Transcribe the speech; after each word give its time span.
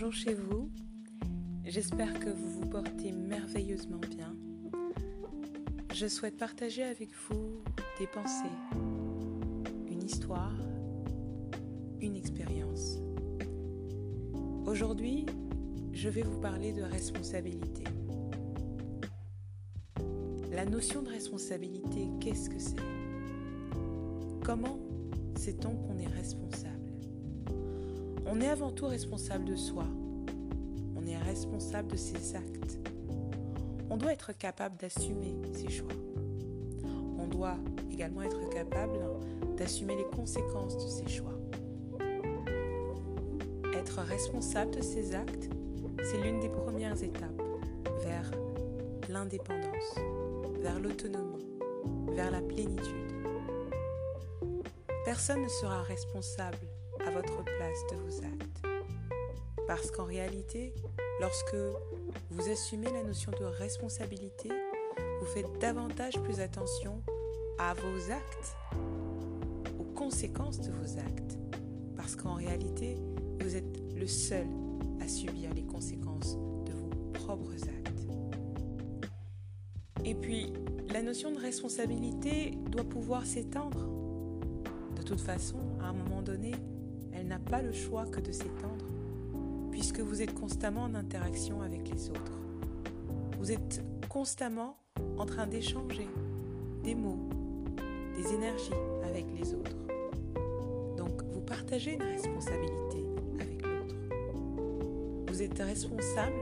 Bonjour 0.00 0.14
chez 0.14 0.34
vous, 0.34 0.70
j'espère 1.64 2.20
que 2.20 2.28
vous 2.28 2.60
vous 2.60 2.66
portez 2.68 3.10
merveilleusement 3.10 3.98
bien. 3.98 4.32
Je 5.92 6.06
souhaite 6.06 6.36
partager 6.36 6.84
avec 6.84 7.08
vous 7.28 7.64
des 7.98 8.06
pensées, 8.06 8.44
une 9.88 10.00
histoire, 10.04 10.54
une 12.00 12.14
expérience. 12.14 13.00
Aujourd'hui, 14.66 15.26
je 15.92 16.08
vais 16.08 16.22
vous 16.22 16.38
parler 16.38 16.72
de 16.72 16.82
responsabilité. 16.82 17.82
La 20.52 20.64
notion 20.64 21.02
de 21.02 21.08
responsabilité, 21.08 22.08
qu'est-ce 22.20 22.50
que 22.50 22.60
c'est? 22.60 22.76
Comment 24.44 24.78
sait-on 25.36 25.74
qu'on 25.74 25.98
est 25.98 26.06
responsable? 26.06 26.77
On 28.30 28.40
est 28.40 28.48
avant 28.48 28.70
tout 28.70 28.86
responsable 28.86 29.44
de 29.44 29.56
soi. 29.56 29.84
On 30.96 31.06
est 31.06 31.16
responsable 31.16 31.88
de 31.88 31.96
ses 31.96 32.36
actes. 32.36 32.78
On 33.90 33.96
doit 33.96 34.12
être 34.12 34.36
capable 34.36 34.76
d'assumer 34.76 35.34
ses 35.52 35.70
choix. 35.70 35.88
On 37.18 37.26
doit 37.26 37.56
également 37.90 38.22
être 38.22 38.48
capable 38.50 38.98
d'assumer 39.56 39.96
les 39.96 40.04
conséquences 40.04 40.76
de 40.76 40.88
ses 40.88 41.08
choix. 41.08 41.38
Être 43.74 44.00
responsable 44.02 44.72
de 44.72 44.82
ses 44.82 45.14
actes, 45.14 45.48
c'est 46.02 46.20
l'une 46.20 46.40
des 46.40 46.50
premières 46.50 47.02
étapes 47.02 47.42
vers 48.02 48.30
l'indépendance, 49.08 49.94
vers 50.60 50.78
l'autonomie, 50.78 51.46
vers 52.12 52.30
la 52.30 52.42
plénitude. 52.42 52.94
Personne 55.04 55.42
ne 55.42 55.48
sera 55.48 55.82
responsable 55.82 56.67
à 57.08 57.10
votre 57.10 57.42
place 57.42 57.86
de 57.90 57.96
vos 57.96 58.22
actes. 58.22 58.62
Parce 59.66 59.90
qu'en 59.90 60.04
réalité, 60.04 60.74
lorsque 61.22 61.56
vous 62.30 62.50
assumez 62.50 62.90
la 62.92 63.02
notion 63.02 63.32
de 63.32 63.46
responsabilité, 63.46 64.50
vous 65.18 65.26
faites 65.26 65.58
davantage 65.58 66.20
plus 66.22 66.40
attention 66.40 67.02
à 67.58 67.72
vos 67.72 68.12
actes, 68.12 68.56
aux 69.78 69.90
conséquences 69.94 70.60
de 70.60 70.70
vos 70.70 70.98
actes. 70.98 71.38
Parce 71.96 72.14
qu'en 72.14 72.34
réalité, 72.34 72.98
vous 73.40 73.56
êtes 73.56 73.94
le 73.96 74.06
seul 74.06 74.46
à 75.00 75.08
subir 75.08 75.54
les 75.54 75.64
conséquences 75.64 76.36
de 76.66 76.72
vos 76.72 76.90
propres 77.14 77.54
actes. 77.54 78.06
Et 80.04 80.14
puis, 80.14 80.52
la 80.92 81.00
notion 81.00 81.32
de 81.32 81.38
responsabilité 81.38 82.52
doit 82.70 82.84
pouvoir 82.84 83.24
s'étendre. 83.24 83.88
De 84.94 85.02
toute 85.02 85.20
façon, 85.20 85.58
à 85.80 85.86
un 85.86 85.94
moment 85.94 86.20
donné, 86.20 86.52
elle 87.18 87.26
n'a 87.26 87.38
pas 87.38 87.62
le 87.62 87.72
choix 87.72 88.06
que 88.06 88.20
de 88.20 88.30
s'étendre, 88.30 88.84
puisque 89.70 90.00
vous 90.00 90.22
êtes 90.22 90.34
constamment 90.34 90.82
en 90.82 90.94
interaction 90.94 91.62
avec 91.62 91.90
les 91.90 92.10
autres. 92.10 92.32
Vous 93.38 93.50
êtes 93.50 93.82
constamment 94.08 94.76
en 95.16 95.26
train 95.26 95.46
d'échanger 95.46 96.06
des 96.84 96.94
mots, 96.94 97.28
des 98.16 98.34
énergies 98.34 98.70
avec 99.04 99.26
les 99.36 99.54
autres. 99.54 99.76
Donc 100.96 101.22
vous 101.30 101.40
partagez 101.40 101.94
une 101.94 102.02
responsabilité 102.02 103.04
avec 103.40 103.62
l'autre. 103.62 103.94
Vous 105.28 105.42
êtes 105.42 105.58
responsable 105.58 106.38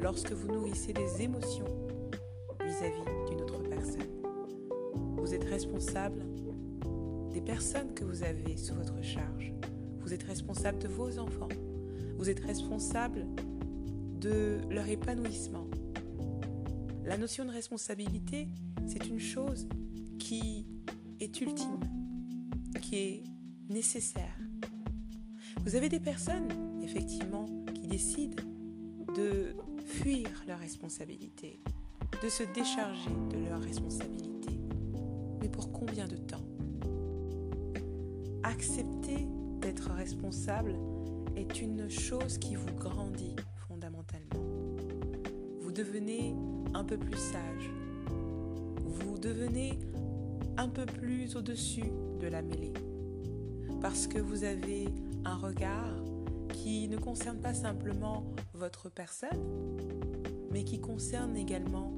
lorsque 0.00 0.32
vous 0.32 0.48
nourrissez 0.48 0.92
des 0.92 1.22
émotions 1.22 1.66
vis-à-vis 2.64 3.30
d'une 3.30 3.40
autre 3.42 3.62
personne. 3.68 4.02
Vous 5.16 5.34
êtes 5.34 5.44
responsable 5.44 6.22
des 7.32 7.40
personnes 7.40 7.92
que 7.94 8.04
vous 8.04 8.22
avez 8.22 8.56
sous 8.56 8.74
votre 8.74 9.02
charge. 9.02 9.52
Vous 10.08 10.14
êtes 10.14 10.22
responsable 10.22 10.78
de 10.78 10.88
vos 10.88 11.18
enfants. 11.18 11.50
Vous 12.16 12.30
êtes 12.30 12.40
responsable 12.40 13.26
de 14.18 14.58
leur 14.70 14.88
épanouissement. 14.88 15.66
La 17.04 17.18
notion 17.18 17.44
de 17.44 17.50
responsabilité, 17.50 18.48
c'est 18.86 19.06
une 19.06 19.18
chose 19.18 19.68
qui 20.18 20.66
est 21.20 21.38
ultime, 21.42 21.80
qui 22.80 22.96
est 22.96 23.24
nécessaire. 23.68 24.34
Vous 25.66 25.76
avez 25.76 25.90
des 25.90 26.00
personnes, 26.00 26.48
effectivement, 26.82 27.44
qui 27.74 27.86
décident 27.86 28.42
de 29.14 29.54
fuir 29.84 30.30
leur 30.46 30.58
responsabilité, 30.58 31.60
de 32.22 32.30
se 32.30 32.44
décharger 32.54 33.10
de 33.30 33.46
leur 33.46 33.60
responsabilité. 33.60 34.58
Mais 35.42 35.50
pour 35.50 35.70
combien 35.70 36.08
de 36.08 36.16
temps? 36.16 36.46
Accepter 38.42 39.26
d'être 39.60 39.90
responsable 39.90 40.74
est 41.36 41.60
une 41.60 41.88
chose 41.88 42.38
qui 42.38 42.54
vous 42.54 42.72
grandit 42.76 43.36
fondamentalement. 43.68 44.42
Vous 45.60 45.72
devenez 45.72 46.34
un 46.74 46.84
peu 46.84 46.96
plus 46.96 47.18
sage. 47.18 47.70
Vous 48.84 49.18
devenez 49.18 49.78
un 50.56 50.68
peu 50.68 50.86
plus 50.86 51.36
au-dessus 51.36 51.92
de 52.20 52.26
la 52.26 52.42
mêlée. 52.42 52.72
Parce 53.80 54.06
que 54.06 54.18
vous 54.18 54.44
avez 54.44 54.88
un 55.24 55.36
regard 55.36 55.94
qui 56.52 56.88
ne 56.88 56.96
concerne 56.96 57.38
pas 57.38 57.54
simplement 57.54 58.24
votre 58.54 58.88
personne, 58.88 59.38
mais 60.50 60.64
qui 60.64 60.80
concerne 60.80 61.36
également 61.36 61.92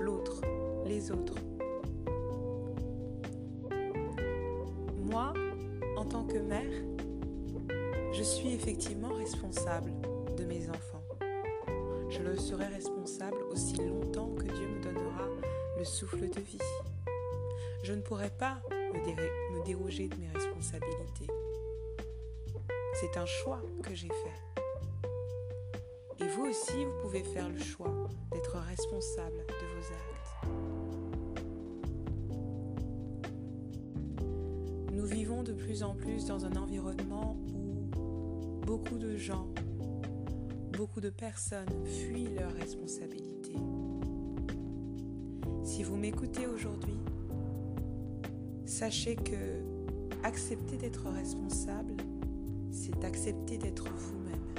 l'autre, 0.00 0.40
les 0.86 1.12
autres. 1.12 1.36
Moi, 5.04 5.34
tant 6.14 6.22
que 6.22 6.38
mère, 6.38 6.84
je 8.12 8.22
suis 8.22 8.54
effectivement 8.54 9.12
responsable 9.14 9.90
de 10.36 10.44
mes 10.44 10.70
enfants. 10.70 11.02
Je 12.08 12.22
le 12.22 12.36
serai 12.36 12.66
responsable 12.66 13.38
aussi 13.50 13.74
longtemps 13.78 14.32
que 14.36 14.44
Dieu 14.44 14.68
me 14.68 14.80
donnera 14.80 15.26
le 15.76 15.84
souffle 15.84 16.30
de 16.30 16.40
vie. 16.40 16.58
Je 17.82 17.92
ne 17.94 18.00
pourrai 18.00 18.30
pas 18.30 18.60
me, 18.70 19.64
déroger 19.64 20.06
de 20.06 20.14
mes 20.14 20.28
responsabilités. 20.28 21.26
C'est 23.00 23.16
un 23.18 23.26
choix 23.26 23.60
que 23.82 23.92
j'ai 23.92 24.06
fait. 24.06 24.62
Et 26.20 26.28
vous 26.28 26.44
aussi, 26.44 26.84
vous 26.84 27.02
pouvez 27.02 27.24
faire 27.24 27.48
le 27.48 27.58
choix 27.58 27.92
d'être 28.30 28.56
responsable 28.56 29.38
de 29.48 29.66
vos 29.66 29.92
actes. 29.92 30.13
Nous 35.04 35.10
vivons 35.10 35.42
de 35.42 35.52
plus 35.52 35.82
en 35.82 35.94
plus 35.94 36.24
dans 36.24 36.46
un 36.46 36.56
environnement 36.56 37.36
beaucoup 38.62 38.96
de 38.96 39.18
gens, 39.18 39.50
beaucoup 40.72 41.02
de 41.02 41.10
personnes 41.10 41.84
fuient 41.84 42.34
leurs 42.34 42.54
responsabilités. 42.54 43.58
Si 45.62 45.82
vous 45.82 45.96
m'écoutez 45.96 46.46
aujourd'hui, 46.46 46.96
sachez 48.64 49.14
que 49.16 49.60
accepter 50.22 50.78
d'être 50.78 51.06
responsable, 51.10 51.98
c'est 52.70 53.04
accepter 53.04 53.58
d'être 53.58 53.84
vous-même. 53.84 54.54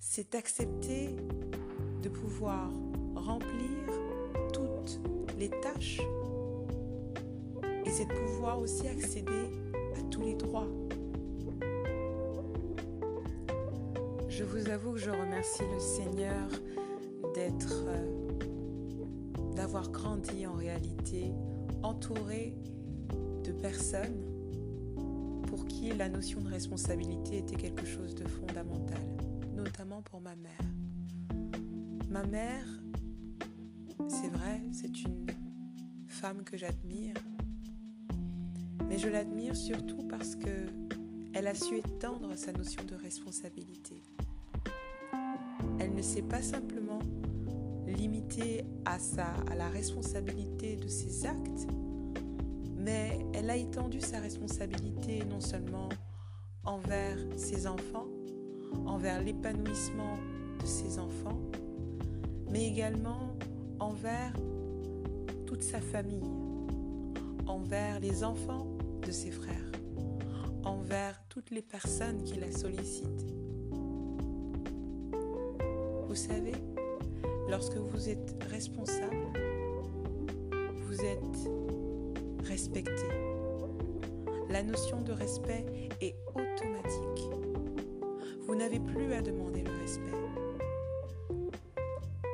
C'est 0.00 0.34
accepter 0.34 1.14
de 2.02 2.08
pouvoir 2.08 2.72
remplir 3.14 3.90
toutes 4.54 5.00
les 5.38 5.50
tâches 5.50 6.00
c'est 7.96 8.04
de 8.04 8.12
pouvoir 8.12 8.58
aussi 8.60 8.86
accéder 8.88 9.48
à 9.96 10.02
tous 10.10 10.20
les 10.20 10.34
droits 10.34 10.68
Je 14.28 14.44
vous 14.44 14.68
avoue 14.68 14.92
que 14.92 14.98
je 14.98 15.08
remercie 15.08 15.62
le 15.72 15.80
Seigneur 15.80 16.46
d'être, 17.34 17.84
euh, 17.86 19.54
d'avoir 19.54 19.90
grandi 19.90 20.46
en 20.46 20.52
réalité 20.52 21.32
entouré 21.82 22.54
de 23.44 23.52
personnes 23.52 24.20
pour 25.46 25.66
qui 25.66 25.90
la 25.92 26.10
notion 26.10 26.42
de 26.42 26.50
responsabilité 26.50 27.38
était 27.38 27.56
quelque 27.56 27.86
chose 27.86 28.14
de 28.14 28.28
fondamental, 28.28 29.00
notamment 29.54 30.02
pour 30.02 30.20
ma 30.20 30.36
mère. 30.36 31.40
Ma 32.10 32.24
mère, 32.24 32.66
c'est 34.06 34.28
vrai, 34.28 34.60
c'est 34.72 35.02
une 35.02 35.26
femme 36.08 36.44
que 36.44 36.58
j'admire, 36.58 37.14
mais 38.88 38.98
je 38.98 39.08
l'admire 39.08 39.56
surtout 39.56 40.06
parce 40.08 40.36
que 40.36 40.66
elle 41.34 41.46
a 41.46 41.54
su 41.54 41.76
étendre 41.76 42.34
sa 42.36 42.52
notion 42.52 42.82
de 42.84 42.94
responsabilité. 42.94 44.02
Ne 45.96 46.02
s'est 46.02 46.20
pas 46.20 46.42
simplement 46.42 46.98
limitée 47.86 48.66
à, 48.84 48.98
sa, 48.98 49.28
à 49.50 49.54
la 49.54 49.70
responsabilité 49.70 50.76
de 50.76 50.88
ses 50.88 51.24
actes, 51.24 51.66
mais 52.76 53.18
elle 53.32 53.48
a 53.48 53.56
étendu 53.56 54.02
sa 54.02 54.20
responsabilité 54.20 55.24
non 55.24 55.40
seulement 55.40 55.88
envers 56.64 57.16
ses 57.36 57.66
enfants, 57.66 58.08
envers 58.84 59.22
l'épanouissement 59.22 60.18
de 60.60 60.66
ses 60.66 60.98
enfants, 60.98 61.40
mais 62.50 62.66
également 62.66 63.34
envers 63.80 64.34
toute 65.46 65.62
sa 65.62 65.80
famille, 65.80 66.30
envers 67.46 68.00
les 68.00 68.22
enfants 68.22 68.66
de 69.06 69.12
ses 69.12 69.30
frères, 69.30 69.70
envers 70.64 71.22
toutes 71.28 71.50
les 71.50 71.62
personnes 71.62 72.24
qui 72.24 72.34
la 72.40 72.50
sollicitent. 72.50 73.36
savez, 76.16 76.54
lorsque 77.48 77.76
vous 77.76 78.08
êtes 78.08 78.42
responsable, 78.50 79.16
vous 80.86 81.00
êtes 81.04 81.50
respecté. 82.44 83.06
La 84.48 84.62
notion 84.62 85.02
de 85.02 85.12
respect 85.12 85.66
est 86.00 86.16
automatique. 86.30 87.30
Vous 88.46 88.54
n'avez 88.54 88.80
plus 88.80 89.12
à 89.12 89.20
demander 89.20 89.62
le 89.62 89.72
respect. 89.78 90.16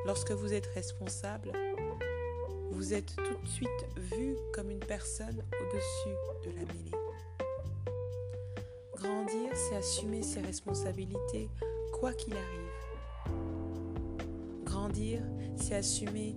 Lorsque 0.07 0.31
vous 0.31 0.55
êtes 0.55 0.67
responsable, 0.67 1.53
vous 2.83 2.95
êtes 2.95 3.15
tout 3.15 3.41
de 3.41 3.47
suite 3.47 3.69
vu 3.97 4.35
comme 4.53 4.69
une 4.69 4.81
personne 4.81 5.37
au-dessus 5.39 6.17
de 6.45 6.51
la 6.51 6.63
mêlée. 6.67 6.91
Grandir, 8.97 9.51
c'est 9.55 9.77
assumer 9.77 10.21
ses 10.25 10.41
responsabilités 10.41 11.49
quoi 11.93 12.13
qu'il 12.13 12.35
arrive. 12.35 12.73
Grandir, 14.65 15.21
c'est 15.55 15.77
assumer 15.77 16.35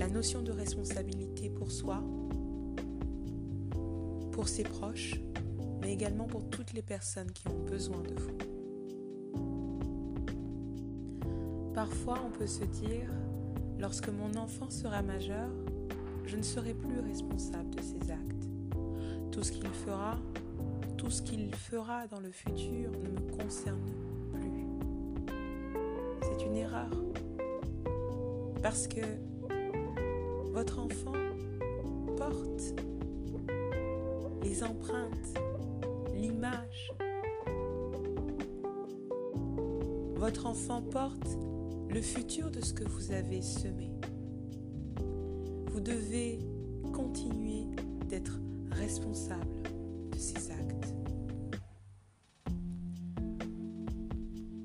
la 0.00 0.08
notion 0.08 0.42
de 0.42 0.50
responsabilité 0.50 1.48
pour 1.48 1.70
soi, 1.70 2.02
pour 4.32 4.48
ses 4.48 4.64
proches, 4.64 5.14
mais 5.80 5.92
également 5.92 6.26
pour 6.26 6.50
toutes 6.50 6.72
les 6.72 6.82
personnes 6.82 7.30
qui 7.30 7.46
ont 7.46 7.64
besoin 7.66 8.02
de 8.02 8.14
vous. 8.14 8.36
Parfois, 11.72 12.18
on 12.26 12.36
peut 12.36 12.48
se 12.48 12.64
dire, 12.64 13.08
lorsque 13.78 14.08
mon 14.08 14.34
enfant 14.34 14.70
sera 14.70 15.02
majeur, 15.02 15.48
je 16.28 16.36
ne 16.36 16.42
serai 16.42 16.74
plus 16.74 17.00
responsable 17.00 17.70
de 17.74 17.80
ses 17.80 18.10
actes. 18.10 18.48
Tout 19.32 19.42
ce 19.42 19.50
qu'il 19.50 19.66
fera, 19.68 20.18
tout 20.98 21.10
ce 21.10 21.22
qu'il 21.22 21.54
fera 21.54 22.06
dans 22.06 22.20
le 22.20 22.30
futur 22.30 22.90
ne 23.02 23.08
me 23.08 23.42
concerne 23.42 23.90
plus. 24.32 24.66
C'est 26.22 26.44
une 26.44 26.56
erreur. 26.56 26.90
Parce 28.62 28.86
que 28.86 29.00
votre 30.52 30.80
enfant 30.80 31.12
porte 32.18 32.74
les 34.42 34.62
empreintes, 34.62 35.38
l'image. 36.14 36.92
Votre 40.16 40.46
enfant 40.46 40.82
porte 40.82 41.38
le 41.88 42.02
futur 42.02 42.50
de 42.50 42.60
ce 42.60 42.74
que 42.74 42.84
vous 42.84 43.12
avez 43.12 43.40
semé. 43.40 43.90
Vous 45.78 45.84
devez 45.84 46.40
continuer 46.92 47.66
d'être 48.08 48.40
responsable 48.72 49.62
de 50.10 50.18
ces 50.18 50.50
actes. 50.50 50.92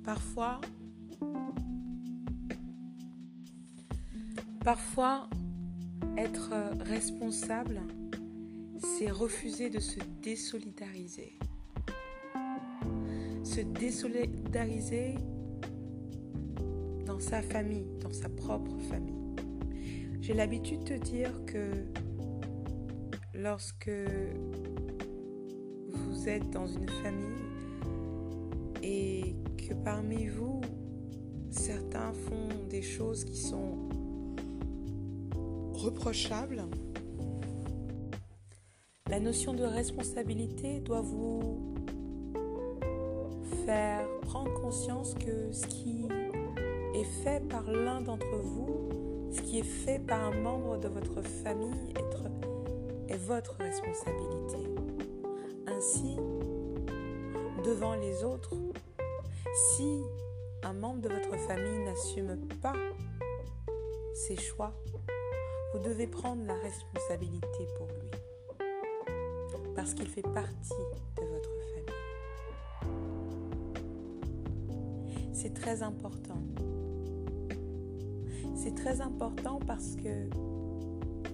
Parfois, 0.04 0.60
parfois, 4.66 5.30
être 6.18 6.50
responsable, 6.80 7.80
c'est 8.80 9.12
refuser 9.12 9.70
de 9.70 9.80
se 9.80 10.00
désolidariser. 10.24 11.38
Se 13.44 13.62
désolidariser 13.62 15.14
dans 17.06 17.20
sa 17.20 17.44
famille, 17.44 17.86
dans 18.02 18.12
sa 18.12 18.30
propre 18.30 18.76
famille. 18.90 19.23
J'ai 20.26 20.34
l'habitude 20.34 20.86
de 20.86 20.96
dire 20.96 21.34
que 21.46 21.84
lorsque 23.34 23.92
vous 25.90 26.30
êtes 26.30 26.50
dans 26.50 26.66
une 26.66 26.88
famille 26.88 27.44
et 28.82 29.36
que 29.58 29.74
parmi 29.74 30.28
vous, 30.28 30.62
certains 31.50 32.14
font 32.14 32.48
des 32.70 32.82
choses 32.82 33.26
qui 33.26 33.36
sont 33.36 33.90
reprochables, 35.74 36.64
la 39.10 39.20
notion 39.20 39.54
de 39.54 39.66
responsabilité 39.66 40.80
doit 40.80 41.02
vous 41.02 41.76
faire 43.66 44.08
prendre 44.22 44.54
conscience 44.62 45.16
que 45.16 45.52
ce 45.52 45.68
qui 45.68 46.08
est 46.96 47.24
fait 47.26 47.46
par 47.50 47.70
l'un 47.70 48.00
d'entre 48.00 48.38
vous, 48.38 49.03
ce 49.34 49.42
qui 49.42 49.60
est 49.60 49.64
fait 49.64 50.00
par 50.00 50.24
un 50.24 50.32
membre 50.32 50.78
de 50.78 50.88
votre 50.88 51.22
famille 51.22 51.94
est, 51.98 52.04
votre 53.16 53.56
responsabilité. 53.56 54.58
Ainsi, 55.68 56.18
devant 57.64 57.96
les 57.96 58.24
autres, 58.24 58.56
si 59.54 60.02
un 60.64 60.74
membre 60.74 61.02
de 61.02 61.10
votre 61.10 61.38
famille 61.48 61.86
n'assume 61.86 62.38
pas 62.62 62.74
ses 64.14 64.36
choix, 64.36 64.74
vous 65.74 65.80
devez 65.80 66.08
prendre 66.08 66.44
la 66.46 66.56
responsabilité 66.56 67.68
pour 67.78 67.88
lui. 67.88 68.12
Parce 69.76 69.94
qu'il 69.94 70.10
fait 70.10 70.22
partie 70.22 70.74
de 71.18 71.24
votre 71.24 71.52
famille. 71.74 71.94
C'est 75.34 75.54
très 75.54 75.82
important. 75.82 76.42
C'est 78.64 78.76
très 78.76 79.02
important 79.02 79.60
parce 79.68 79.98
que 79.98 80.30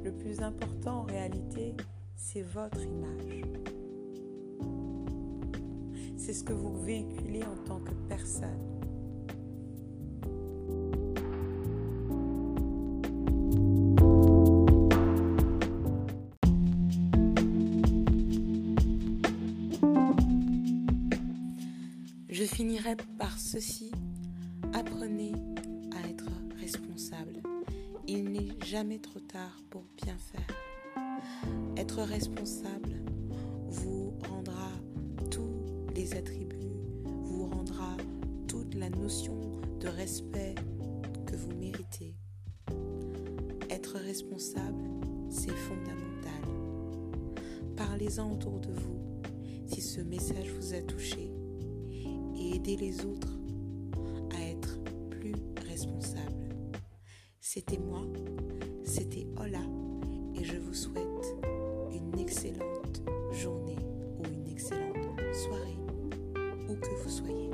le 0.04 0.12
plus 0.12 0.42
important 0.42 1.02
en 1.02 1.04
réalité, 1.04 1.76
c'est 2.16 2.42
votre 2.42 2.82
image. 2.82 3.44
C'est 6.18 6.34
ce 6.34 6.44
que 6.44 6.54
vous 6.54 6.82
véhiculez 6.82 7.44
en 7.44 7.56
tant 7.66 7.82
que 7.82 7.92
personne. 8.08 8.50
Je 22.28 22.44
finirai 22.44 22.98
par 23.20 23.38
ceci. 23.38 23.92
Apprenez 24.74 25.34
Il 28.12 28.32
n'est 28.32 28.50
jamais 28.66 28.98
trop 28.98 29.20
tard 29.20 29.56
pour 29.70 29.84
bien 30.04 30.18
faire. 30.18 30.48
Être 31.78 32.02
responsable 32.02 32.96
vous 33.68 34.14
rendra 34.28 34.72
tous 35.30 35.86
les 35.96 36.16
attributs, 36.16 36.74
vous 37.04 37.46
rendra 37.46 37.96
toute 38.48 38.74
la 38.74 38.90
notion 38.90 39.62
de 39.80 39.88
respect 39.88 40.56
que 41.28 41.36
vous 41.36 41.54
méritez. 41.54 42.16
Être 43.70 44.00
responsable, 44.00 44.84
c'est 45.30 45.56
fondamental. 45.56 46.42
Parlez-en 47.78 48.32
autour 48.32 48.60
de 48.60 48.72
vous 48.72 49.22
si 49.68 49.82
ce 49.82 50.02
message 50.02 50.50
vous 50.60 50.74
a 50.74 50.82
touché 50.82 51.32
et 52.36 52.56
aidez 52.56 52.76
les 52.76 53.06
autres 53.06 53.40
C'était 57.52 57.80
moi, 57.80 58.04
c'était 58.84 59.26
Ola 59.42 59.64
et 60.36 60.44
je 60.44 60.58
vous 60.58 60.76
souhaite 60.76 61.36
une 61.92 62.20
excellente 62.20 63.02
journée 63.32 63.80
ou 64.20 64.24
une 64.26 64.48
excellente 64.48 65.20
soirée, 65.34 65.80
où 66.70 66.76
que 66.76 67.04
vous 67.04 67.10
soyez. 67.10 67.49